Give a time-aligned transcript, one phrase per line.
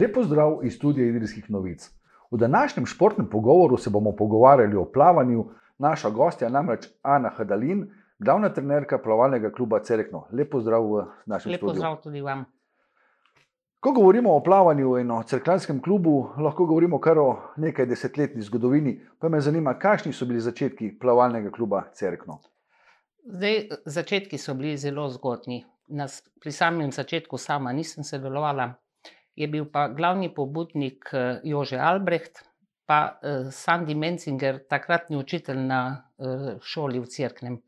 [0.00, 1.90] Lepo zdrav iz studija Idrijskih novic.
[2.30, 5.44] V današnjem športnem pogovoru se bomo pogovarjali o plavanju.
[5.78, 10.26] Naša gostja je namreč Ana Hadalin, glavna trenerka plavalnega kluba Cerekno.
[10.32, 11.78] Lepo zdrav v našem Lepo studiu.
[11.78, 12.44] zdrav tudi vam.
[13.80, 19.00] Ko govorimo o plavanju in o crklanskem klubu, lahko govorimo kar o nekaj desetletni zgodovini.
[19.18, 22.40] Pa me zanima, kakšni so bili začetki plavalnega kluba Cerekno.
[23.24, 25.64] Zdaj, začetki so bili zelo zgodni.
[25.88, 28.74] Nas, pri samem začetku sama nisem sodelovala,
[29.36, 32.40] je bil pa glavni pobudnik eh, Jože Albrecht,
[32.86, 35.80] pa eh, Sandy Menzinger, takratni učitelj na
[36.18, 37.60] eh, šoli v Cerknem.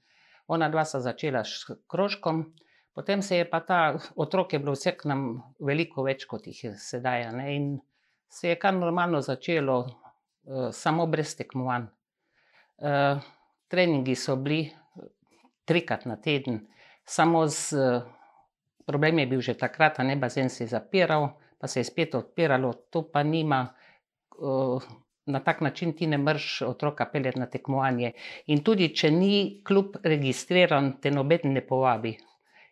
[0.49, 2.47] Ona dva sta začela s krožkom,
[2.97, 5.25] potem se je pa ta otrok je bilo v Cerknem
[5.61, 7.29] veliko več, kot jih je sedaj.
[7.37, 7.55] Ne?
[7.55, 7.67] In
[8.33, 9.85] se je kar normalno začelo,
[10.73, 11.85] samo brez tekmovanj.
[13.69, 14.71] Treningi so bili
[15.69, 16.63] trikrat na teden,
[17.05, 17.77] samo z
[18.89, 22.15] problem je bil že takrat, a ne bazen se je zapiral, pa se je spet
[22.15, 23.67] odpiralo, to pa nima.
[25.29, 28.13] Na tak način ti ne moreš otroka peljati na tekmovanje.
[28.47, 32.15] In tudi, če ni klub registriran, te noben ne povabi.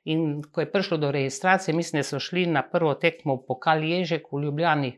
[0.05, 3.84] In ko je prišlo do registracije, mislim, da so šli na prvo tekmo v Pokal
[3.84, 4.92] Ježek v Ljubljani,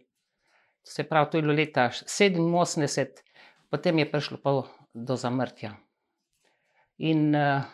[0.85, 3.23] se pravi, to je bilo leta 87,
[3.71, 4.63] potem je prišlo pa
[4.95, 5.75] do zamrtja.
[6.99, 7.65] In uh,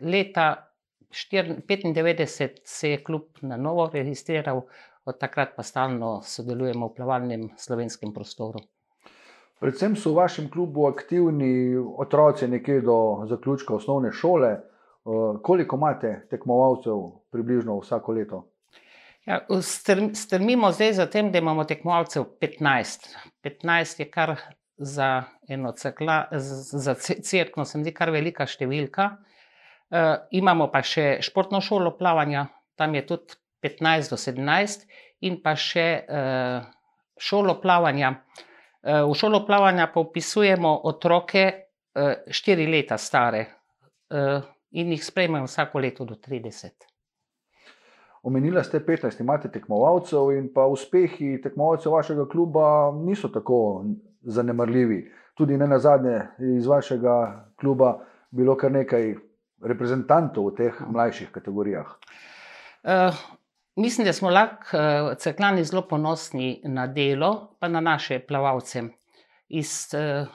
[0.00, 0.68] leta
[1.12, 4.62] 1995 se je klub na novo registriral,
[5.04, 8.62] od takrat pa stalno sodelujemo v plavalnem slovenskem prostoru.
[9.62, 14.50] Predvsem so v vašem klubu aktivni otroci nekje do zaključka osnovne šole.
[14.52, 16.98] Eh, Koliko imate tekmovalcev,
[17.30, 18.48] približno vsako leto?
[19.26, 23.06] Ja, strm, strmimo zdaj za tem, da imamo tekmovalcev 15.
[23.44, 24.36] 15 je kar
[24.76, 29.10] za eno cekla, za crkvo, se mi zdi kar velika številka.
[29.92, 32.46] Uh, imamo pa še športno šolo plavanja,
[32.80, 34.86] tam je tudi 15 do 17,
[35.22, 36.62] in pa še uh,
[37.18, 38.14] šolo plavanja.
[38.82, 41.44] Uh, v šolo plavanja pa upisujemo otroke
[41.94, 43.42] 4 uh, leta stare
[44.10, 44.42] uh,
[44.72, 46.88] in jih sprejmemo vsako leto do 30.
[48.22, 53.84] Omenila ste 15, imate tekmovalcev in pa uspehi tekmovalcev vašega kluba niso tako
[54.22, 55.02] zanemarljivi.
[55.34, 56.20] Tudi ne na zadnje
[56.58, 57.14] iz vašega
[57.60, 57.98] kluba
[58.30, 59.14] bilo kar nekaj
[59.62, 61.96] reprezentantov v teh mlajših kategorijah.
[62.82, 63.14] Uh,
[63.76, 68.82] mislim, da smo lahko uh, ceklani zelo ponosni na delo, pa na naše plavalce.
[69.48, 70.28] Iz, uh,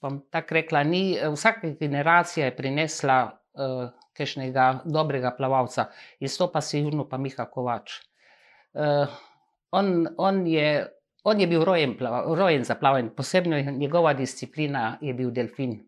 [0.00, 3.18] bom tako rekla, ni, vsaka generacija je prinesla
[3.54, 5.86] uh, kakšnega dobrega plavalca,
[6.20, 8.00] izstopa sigurno pa Miha Kovač.
[8.72, 9.08] Uh,
[9.70, 10.88] on, on, je,
[11.24, 11.96] on je bil rojen,
[12.36, 15.80] rojen za plavanje, posebno je njegova disciplina je bil delfin.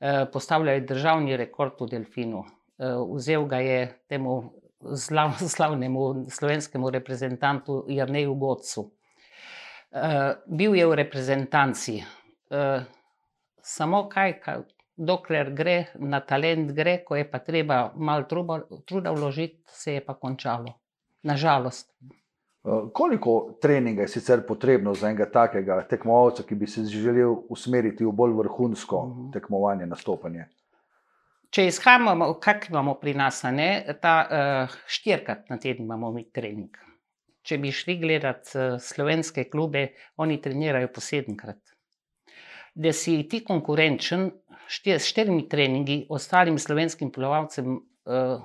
[0.00, 2.44] Uh, postavljal je državni rekord v delfinu.
[2.78, 4.61] Uh, vzel ga je temu
[4.96, 8.80] slav, slavnemu slovenskemu reprezentantu Jrneju Gocu.
[9.92, 10.00] Uh,
[10.46, 11.98] bil je v reprezentanci.
[12.50, 12.82] Uh,
[13.62, 14.62] samo kaj, kaj,
[14.96, 20.04] dokler gre na talent, gre, ko je pa treba malo truba, truda vložiti, se je
[20.04, 20.72] pa končalo.
[21.22, 21.92] Nažalost.
[22.64, 28.04] Uh, Koliko treninga je sicer potrebno za enega takega tekmovalca, ki bi se želel usmeriti
[28.04, 29.30] v bolj vrhunsko Mhm.
[29.32, 30.48] tekmovanje, nastopanje?
[31.52, 36.78] Če izhajamo, kak imamo pri nas, ne, ta uh, štirikrat na teden imamo mi trening.
[37.44, 39.90] Če bi šli gledati uh, slovenske klube,
[40.24, 41.60] oni trenirajo po sedemkrat.
[42.72, 44.30] Da si ti konkurenčen
[44.64, 47.76] štir, s štirimi treningi ostalim slovenskim plavalcem,
[48.08, 48.40] uh,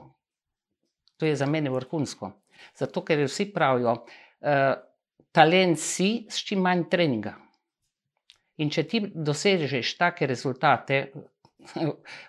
[1.15, 2.33] to je za mene vrhunsko.
[2.75, 4.75] Zato, ker vsi pravijo, uh,
[5.31, 7.37] talent si s čim manj treninga.
[8.59, 11.05] In če ti dosežeš take rezultate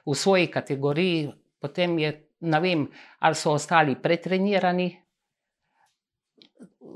[0.06, 1.28] v svoji kategoriji,
[1.60, 2.86] potem je, ne vem,
[3.18, 4.88] ali so ostali pretrenirani.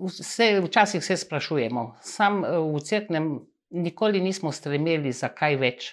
[0.02, 1.96] Vse, včasih se sprašujemo.
[2.02, 3.32] Sam eh, v Cerknem
[3.70, 5.90] nikoli nismo stremeli za kaj več.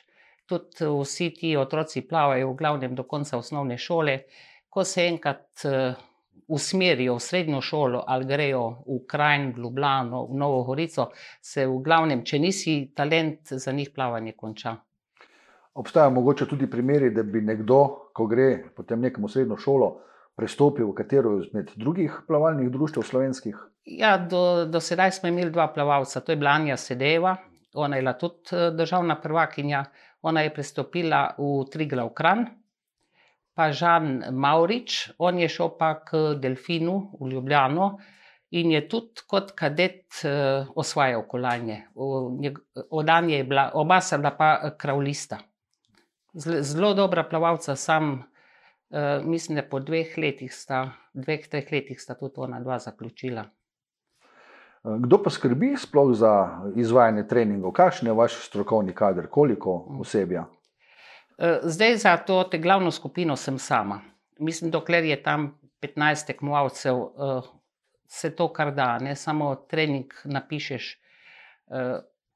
[0.49, 4.23] Tudi eh, vsi ti otroci plavajo v glavnem do konca osnovne šole.
[4.69, 5.97] Ko se enkrat uh,
[6.49, 11.09] usmerijo v srednjo šolo ali grejo v Krajn, v Ljubljano, v Novo Gorico,
[11.41, 14.75] se v glavnem, če nisi talent, za njih plavanje konča.
[15.79, 17.79] Obstajajo mogoče tudi primeri, da bi nekdo,
[18.13, 19.89] ko gre potem nekam v srednjo šolo,
[20.35, 23.55] prestopil v katero izmed drugih plavalnih društev slovenskih.
[23.87, 27.37] Ja, do, do sedaj smo imeli dva plavalca, to je bila Anja Sedeva,
[27.79, 29.85] ona je bila tudi eh, državna prvakinja,
[30.21, 32.45] ona je prestopila v Triglav Kran,
[33.55, 37.93] pa Žan Maurič, on je šel pa k Delfinu v Ljubljano
[38.51, 41.83] in je tudi kot kadet uh, osvajal kolajne.
[41.95, 45.37] Od Anje je bila, oba sta bila pa kravlista.
[46.33, 52.15] Zelo dobra plavalca, sam uh, mislim, da po dveh letih sta, dveh, treh letih sta
[52.17, 53.45] tudi ona dva zaključila.
[54.83, 57.71] Kdo pa skrbi sploh za izvajanje treningov?
[57.75, 60.45] Kakšen je vaš strokovni kader, koliko osebja?
[61.63, 63.99] Zdaj za to te glavno skupino sem sama.
[64.39, 66.95] Mislim, dokler je tam 15 tekmovalcev,
[68.07, 70.99] se to kar da, ne samo trening napišeš.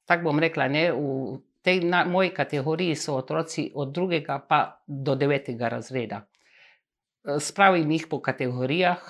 [0.06, 5.16] Tako bom rekla, ne, v tej na, moji kategoriji so otroci od drugega pa do
[5.16, 6.22] devetega razreda.
[7.40, 9.04] Spravim jih po kategorijah,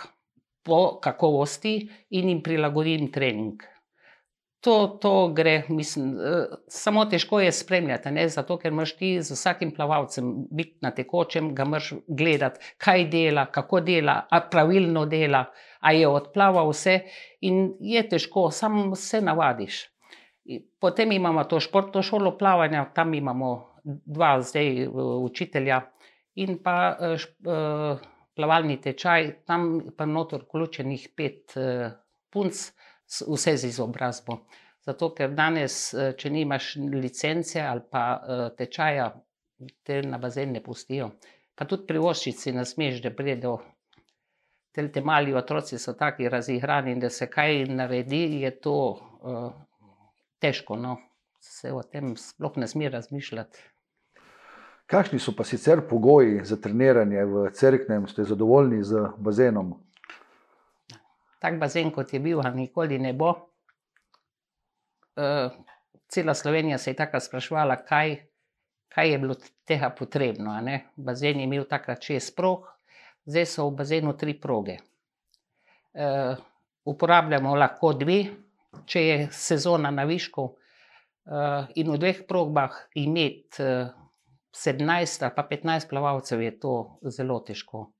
[0.63, 3.63] po kakovosti in jim prilagodim trening.
[4.63, 6.13] To, to gre, mislim,
[6.71, 11.49] samo težko je spremljati, ne, zato ker moraš ti z vsakim plavalcem biti na tekočem,
[11.55, 15.43] ga moraš gledati, kaj dela, kako dela, a pravilno dela,
[15.81, 16.99] a je odplaval vse
[17.41, 19.81] in je težko, samo se navadiš.
[20.79, 23.51] Potem imamo to športno šolo plavanja, tam imamo
[23.83, 24.87] dva zdaj
[25.23, 25.81] učitelja
[26.35, 26.97] in pa
[28.35, 31.53] plavalni tečaj, tam pa noter vključenih pet
[32.33, 32.63] punc,
[33.27, 34.41] vse z izobrazbo.
[34.83, 38.03] Zato ker danes, če nimaš licence ali pa
[38.57, 39.13] tečaja,
[39.83, 41.13] te na bazen ne pustijo.
[41.55, 43.53] Pa tudi privoščiti si ne smeš, da pride do,
[44.73, 48.75] te mali otroci so taki razigrani, da se kaj naredi, je to
[50.43, 50.97] težko, no.
[51.43, 53.63] Se o tem sploh ne sme razmišljati.
[54.91, 59.73] Kakšni so pa sicer pogoji za treniranje v Cerknem, ste zadovoljni z bazenom?
[61.43, 63.33] Tak bazen, kot je bil, nikoli ne bo.
[66.07, 68.15] cela Slovenija se je takrat spraševala, kaj,
[68.89, 69.35] kaj je bilo
[69.65, 70.55] tega potrebno.
[70.95, 72.67] Bazen je imel takrat šest prog,
[73.25, 74.77] zdaj so v bazenu tri proge.
[76.85, 78.25] uporabljamo lahko dve,
[78.85, 80.47] če je sezona na višku,
[81.75, 83.63] in v dveh probah imeti
[84.53, 86.73] sedemnajst ali pa petnajst plavalcev, je to
[87.09, 87.91] zelo težko.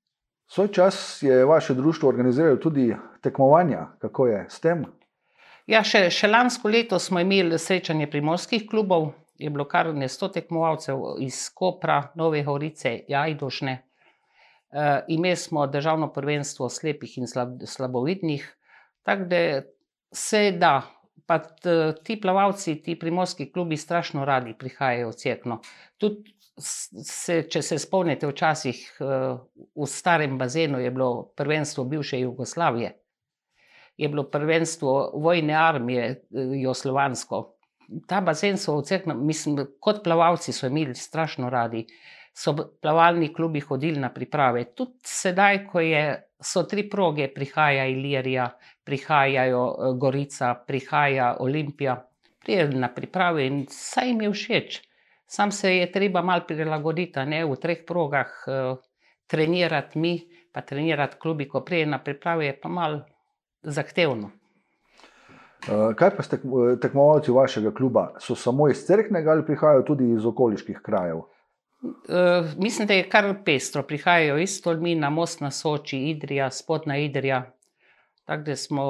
[0.48, 4.86] Svoj čas je vaše društvo organiziralo tudi tekmovanja, kako je s tem?
[5.68, 10.28] Ja, še, še lansko leto smo imeli srečanje primorskih klubov, je bilo kar ene sto
[10.28, 13.78] tekmovalcev iz Kopra, Nove Gorice, Ajdovšne.
[15.08, 17.28] imeli smo državno prvenstvo slepih in
[17.66, 18.58] slabovidnih,
[19.04, 19.62] tako da
[20.14, 20.82] se da.
[21.26, 21.40] Pa
[22.04, 25.60] ti plavalci, ti primorski klubi strašno radi prihajajo v Cerkno.
[25.98, 32.92] Tudi se, če se spomnite včasih, v starem bazenu je bilo prvenstvo bivše Jugoslavije.
[33.98, 37.44] Je bilo prvenstvo vojne armije, jugoslovansko.
[38.08, 41.86] Ta bazen so v Cerknem, mislim, kot plavalci so imeli strašno radi.
[42.34, 46.06] So plavalni klubi hodili na priprave, tudi sedaj, ko je,
[46.42, 48.48] so tri proge, prihaja Ilirija,
[48.84, 52.00] prihajajo Gorica, prihaja Olimpija.
[52.44, 54.80] Pridejo na priprave in saj jim je všeč.
[55.26, 58.34] Samo se je treba malo prilagoditi, ne, v treh progah
[59.28, 60.18] trenirati mi
[60.54, 63.02] pa trenirati klubi, ko pride na priprave, je pa malo
[63.64, 64.30] zahtevno.
[65.96, 66.24] kaj pa
[66.82, 71.22] tekmovalci vašega kluba, so samo iz Cerknega ali prihajajo tudi iz okoliških krajev?
[72.58, 77.44] Mislim, da je kar pestro, prihajajo iz Tolmina, Most na Soči, Idrija, Spodnja Idrija.
[78.26, 78.86] Tako da smo,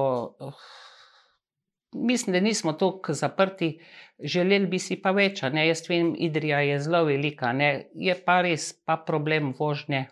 [1.93, 3.79] mislim, da nismo toliko zaprti,
[4.19, 8.41] želeli bi si pa več, ne, jaz vem, Idrija je zelo velika, ne, je pa
[8.41, 10.05] res pa problem vožnje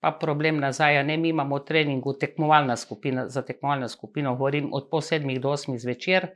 [0.00, 4.88] pa problem nazaj, ne, mi imamo v treningu, tekmovalna skupina, za tekmovalno skupino govorim, od
[4.90, 6.28] pol sedmih do osmih zvečer.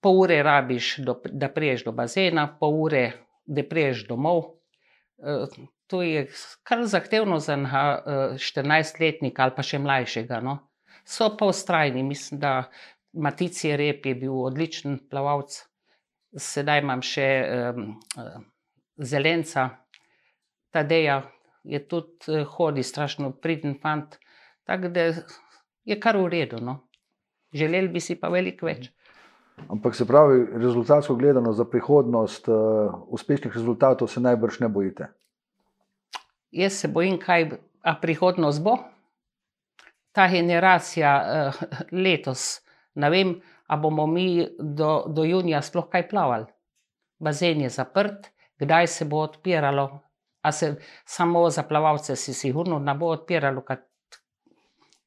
[0.00, 0.96] Pol ure rabiš
[1.30, 3.04] da prideš do bazena, pol ure,
[3.46, 4.42] da prideš domov.
[5.86, 6.26] To je
[6.66, 10.56] kar zahtevno za enega štirinajstletnika ali pa še mlajšega, no.
[11.04, 12.70] So pa vztrajni, mislim, da
[13.12, 15.58] Matic Jereb je bil odličen plavalec,
[16.38, 17.28] sedaj imam še
[18.96, 19.68] Zelenca,
[20.72, 21.22] Tadeja,
[21.64, 24.16] je tudi, hodi strašno priden fant.
[24.64, 25.10] Tako da
[25.84, 26.78] je kar v redu, no.
[27.52, 28.88] Želeli bi si pa veliko več.
[29.68, 32.48] Ampak se pravi, rezultatsko gledano za prihodnost,
[33.06, 35.08] uspešnih rezultatov se najbrž ne bojite?
[36.52, 37.50] Jaz se bojim, kaj,
[37.82, 38.76] a prihodnost bo?
[40.12, 41.12] Ta generacija,
[41.92, 42.60] letos,
[42.94, 46.46] ne vem, a bomo mi do, do junija sploh kaj plavali.
[47.22, 48.28] Bazen je zaprt,
[48.60, 49.86] kdaj se bo odpiralo,
[50.42, 53.62] a se samo za plavalce se sigurno ne bo odpiralo,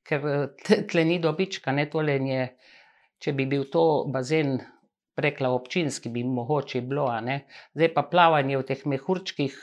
[0.06, 0.26] ker
[0.90, 2.48] tule ni dobička, ne, tole je,
[3.20, 4.60] če bi bil to bazen,
[5.18, 7.08] rekla, občinski, bi mogoče bilo.
[7.74, 9.56] Zdaj pa plavanje v teh mehurčkih,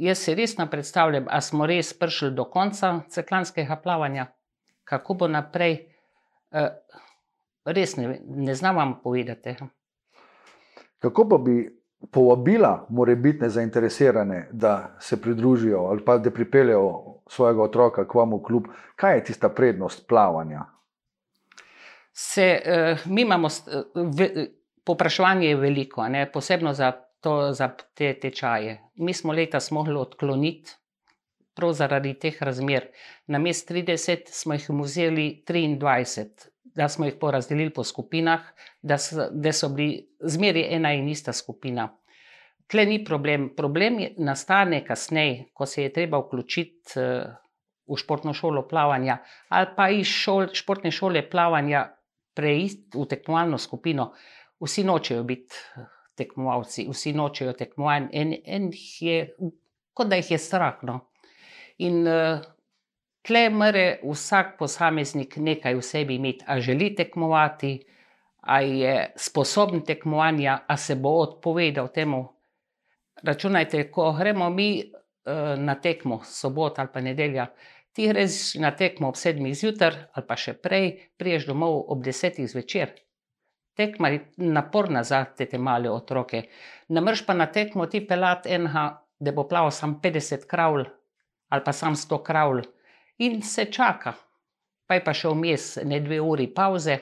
[0.00, 4.26] jaz si res ne predstavljam, a smo res prišli do konca cerkljanskega plavanja,
[4.84, 5.86] kako bo naprej.
[7.64, 9.68] res ne ne znam vam povedati tega.
[10.98, 18.08] Kako pa bi povabila morebitne zainteresirane, da se pridružijo ali pa da pripeljejo svojega otroka
[18.08, 18.66] k vam v klub,
[18.96, 20.73] kaj je tista prednost plavanja?
[22.16, 22.62] Se,
[23.04, 23.48] mi imamo,
[24.84, 28.80] popraševanje je veliko, ne, posebno za, to, za te tečaje.
[28.94, 30.70] Mi smo leta mogli odkloniti,
[31.54, 32.86] prav zaradi teh razmer.
[33.26, 38.40] Na mest 30 smo jih vzeli 23, da smo jih porazdelili po skupinah,
[38.82, 41.88] da so, da so bili zmeri ena in ista skupina.
[42.66, 43.50] Tle ni problem.
[43.56, 47.00] Problem nastane kasneje, ko se je treba vključiti
[47.86, 49.18] v športno šolo plavanja
[49.48, 51.84] ali pa iz šol, športne šole plavanja
[52.34, 54.12] preiti v tekmovalno skupino.
[54.60, 55.56] Vsi nočejo biti
[56.16, 58.08] tekmovalci, vsi nočejo tekmovati.
[58.12, 59.34] En, en je,
[59.94, 60.82] kot da jih je strah.
[60.82, 61.00] No.
[61.82, 62.44] In uh,
[63.26, 67.78] tle mora vsak posameznik nekaj v sebi imeti, a želi tekmovati,
[68.44, 72.26] a je sposoben tekmovanja, a se bo odpovedal temu.
[73.22, 77.46] Računajte, ko gremo mi uh, na tekmo, sobota ali pa nedelja,
[77.94, 82.48] ti greš na tekmo ob sedmih zjutraj ali pa še prej, priješ domov ob desetih
[82.50, 82.92] zvečer.
[83.74, 86.44] Tekma je naporna za te, te male otroke.
[86.88, 88.84] Ne moreš pa na tekmo ti pelati enega,
[89.18, 90.84] da bo plaval samo 50 kravl
[91.54, 92.62] ali pa samo 100 kravl
[93.18, 94.14] in se čaka.
[94.86, 96.98] Pa je pa še vmes ne dve uri pauze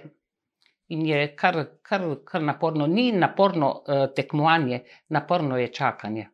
[0.92, 2.86] in je kar, kar, kar naporno.
[2.86, 6.28] Ni naporno uh, tekmovanje, naporno je čakanje.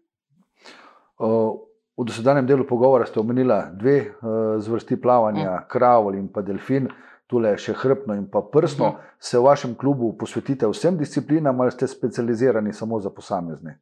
[1.19, 1.68] Uh,
[1.99, 5.67] v dosedanjem delu pogovora ste omenili dve uh, zvrsti plavanja, uh.
[5.69, 6.89] kravl in pa delfin.
[7.29, 9.17] Tule še hrbno in pa prsno, -huh.
[9.21, 13.79] se v vašem klubu posvetite vsem disciplinam ali ste specializirani samo za posamezne?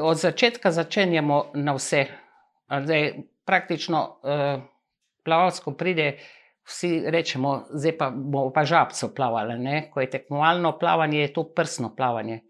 [0.00, 2.06] Od začetka začenjamo na vse.
[2.84, 3.12] Zdaj,
[3.44, 4.62] praktično uh,
[5.24, 6.18] plavalsko pride,
[6.64, 9.58] vsi rečemo, zdaj pa bomo pa žabco plavali.
[9.58, 9.90] Ne?
[9.90, 12.40] Ko je tekmovalno plavanje, je to prsno plavanje.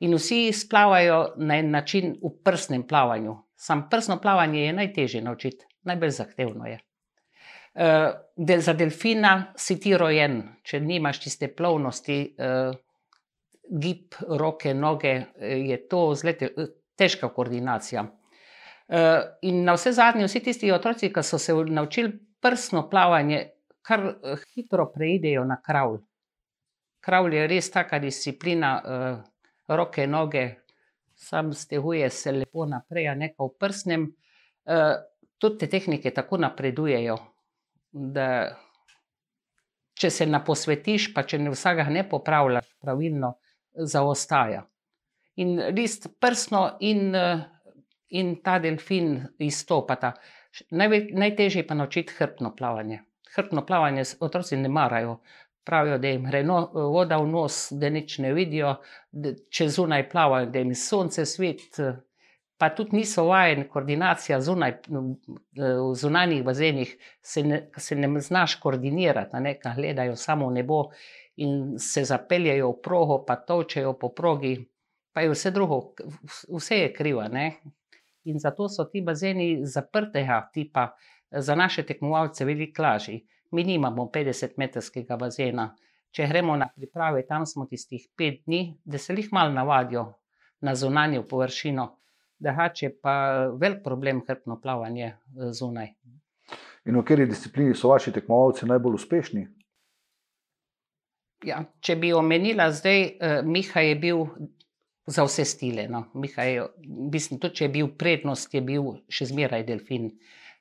[0.00, 3.36] In vsi splavajo na en način v prsnem plavanju.
[3.60, 6.78] Sam prsno plavanje je najtežje naučiti, najbolj zahtevno je.
[7.74, 7.82] Uh,
[8.36, 12.72] del, za delfina si ti rojen, če nimaš tiste plovnosti, uh,
[13.82, 16.48] gib roke, noge, je to zlete,
[16.96, 18.02] težka koordinacija.
[18.02, 23.42] Uh, in na vse zadnje, vsi tisti otroci, ki so se naučili prsno plavanje,
[23.84, 26.00] kar uh, hitro preidejo na kravl.
[27.04, 30.48] Kravl je res taka disciplina, uh, roke, noge,
[31.20, 34.08] sam steguje se lepo naprej, a nekaj v prsnem.
[34.64, 34.96] Uh,
[35.40, 37.16] tudi te tehnike tako napredujejo,
[37.92, 38.26] da
[40.00, 43.34] če se naposvetiš, pa če ne vsega ne popravljaš pravilno,
[43.72, 44.64] zaostaja.
[45.40, 47.42] In list prsno in uh,
[48.10, 50.12] in ta delfin izstopata.
[50.70, 53.00] Najtežje pa naučiti hrbno plavanje.
[53.34, 55.20] Hrbno plavanje otroci ne marajo.
[55.64, 58.76] Pravijo, da jim gre no, voda v nos, da nič ne vidijo,
[59.52, 61.80] če zunaj plavajo, da jim sonce svet,
[62.60, 69.42] pa tudi niso vajeni koordinacija zunaj, v zunanjih bazenih, se ne, se ne znaš koordinirati,
[69.46, 70.80] nekaj gledajo samo v nebo
[71.36, 74.56] in se zapeljajo v progo, pa točejo po progi,
[75.12, 75.82] pa je vse drugo,
[76.48, 77.28] vse je kriva.
[77.28, 77.50] Ne?
[78.24, 80.88] in zato so ti bazeni zaprtega tipa
[81.30, 83.26] za naše tekmovalce veliko lažji.
[83.50, 85.70] Mi nimamo 50-metrskega bazena.
[86.10, 90.04] Če gremo na priprave, tam smo tistih pet dni, da se jih malo navadijo
[90.60, 91.86] na zunanjo površino,
[92.38, 95.94] da je pa velik problem hrbno plavanje eh, zunaj.
[96.84, 99.46] In v kateri disciplini so vaši tekmovalci najbolj uspešni?
[101.44, 104.26] Ja, če bi omenila, zdaj uh, Miha je bil
[105.10, 105.88] za vse stile.
[105.88, 106.04] No.
[106.14, 110.10] Mihaj, mislim, tudi če je bil prednost, je bil še zmeraj delfin.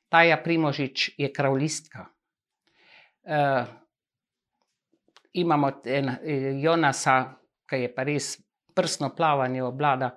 [0.09, 2.07] Taja Primožič je kravlistka.
[3.29, 3.67] Uh,
[5.33, 6.09] imamo en,
[6.61, 7.19] Jonasa,
[7.69, 8.33] ki je pa res
[8.75, 10.15] prsno plavanje oblada.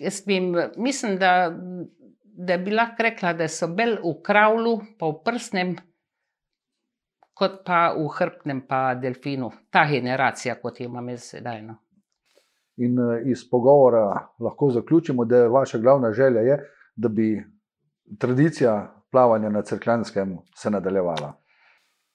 [0.00, 1.52] Jaz bim, mislim, da,
[2.22, 5.74] da bi lahko rekla, da so bolj v kravlu, pa v prsnem,
[7.36, 9.50] kot pa v hrbnem, pa delfinu.
[9.70, 11.62] Ta generacija, kot jo imamo sedaj.
[11.66, 11.76] No.
[12.80, 14.06] In eh, iz pogovora
[14.40, 16.58] lahko zaključimo, da je vaša glavna želja, je,
[16.96, 17.44] da bi
[18.18, 21.34] tradicija plavanja na crkljanskem se nadaljevala.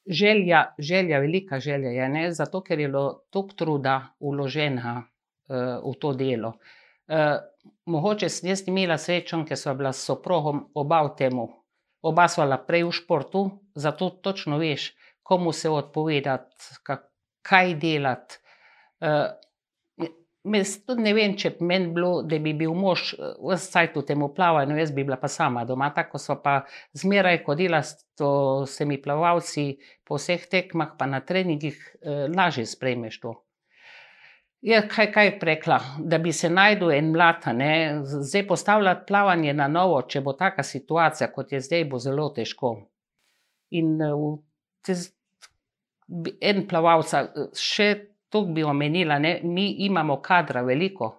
[0.06, 2.32] Želja, želja, velika želja je, ne?
[2.32, 6.54] zato ker je bilo toliko truda uložena uh, v to delo.
[7.08, 7.42] Uh,
[7.86, 11.48] mogoče sem jaz imela srečo, ker so bila s soprogom oba v temu,
[12.02, 14.92] oba sva prej v športu, zato točno veš,
[15.24, 16.56] komu se odpovedati,
[17.42, 18.38] kaj delati.
[19.02, 19.34] Uh,
[20.46, 24.04] Mes tudi ne vem, če bi meni bilo, da bi bil mož eh, vse v
[24.06, 25.90] tem plavanju, jaz bi bila pa sama doma.
[25.96, 26.60] Tako so pa
[26.94, 27.98] zmeraj hodila s
[28.78, 33.34] temi plavalci po vseh tekmah, pa na treningih, eh, lažje sprejmeš to.
[34.66, 37.44] Je kaj, kaj prekla, da bi se najdel en mlad,
[38.06, 42.76] zdaj postavljati plavanje na novo, če bo taka situacija, kot je zdaj, bo zelo težko.
[43.78, 45.06] In eh,
[46.08, 47.90] bi- en plavalca, še
[48.30, 51.12] to bi omenila, ne, mi imamo kadra veliko,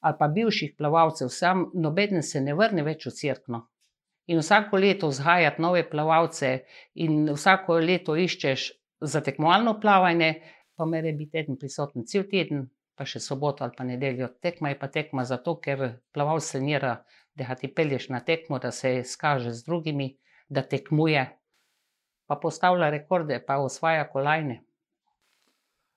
[0.00, 3.66] ali pa bivših plavalcev, sam noben se ne vrne več v crkno.
[4.26, 6.52] In vsako leto vzhajati nove plavalce,
[6.94, 8.68] in vsako leto iščeš
[9.00, 10.34] za tekmovalno plavanje,
[10.76, 14.28] pa mora biti eden prisoten cel teden, pa še soboto ali pa nedeljo.
[14.42, 15.84] Tekma je pa tekma zato, ker
[16.14, 16.96] plavalec trenira,
[17.34, 20.12] da ga ti pelješ na tekmo, da se skaže z drugimi,
[20.48, 21.24] da tekmuje,
[22.26, 24.62] pa postavlja rekorde, pa osvaja kolajne.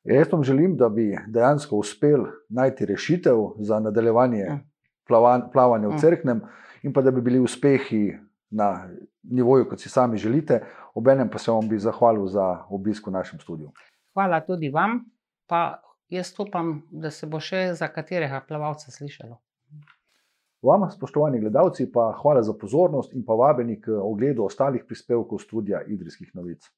[0.05, 4.59] Jaz vam želim, da bi dejansko uspel najti rešitev za nadaljevanje Mm.
[5.07, 5.97] plavan, plavanja v Mm.
[5.97, 6.41] Cerknem
[6.83, 8.17] in pa da bi bili uspehi
[8.49, 8.89] na
[9.23, 10.61] nivoju, kot si sami želite.
[10.93, 13.71] Obenem pa se vam bi zahvalil za obisk v našem studiu.
[14.13, 14.99] Hvala tudi vam,
[15.47, 19.37] pa jaz upam, da se bo še za katerega plavalca slišalo.
[20.61, 25.81] Vam, spoštovani gledalci, pa hvala za pozornost in pa vabeni k ogledu ostalih prispevkov studia
[25.87, 26.69] Idrijskih novic.